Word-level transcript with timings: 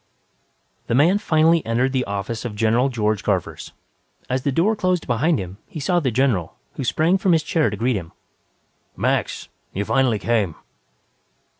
_The 0.87 0.95
man 0.95 1.19
finally 1.19 1.63
entered 1.63 1.91
the 1.93 2.05
office 2.05 2.43
of 2.43 2.55
General 2.55 2.89
George 2.89 3.23
Garvers. 3.23 3.71
As 4.31 4.41
the 4.41 4.51
door 4.51 4.75
closed 4.75 5.05
behind 5.05 5.37
him, 5.37 5.59
he 5.67 5.79
saw 5.79 5.99
the 5.99 6.09
general, 6.09 6.55
who 6.73 6.83
sprang 6.83 7.19
from 7.19 7.33
his 7.33 7.43
chair 7.43 7.69
to 7.69 7.77
greet 7.77 7.95
him. 7.97 8.11
"Max! 8.97 9.47
You 9.73 9.85
finally 9.85 10.17
came." 10.17 10.55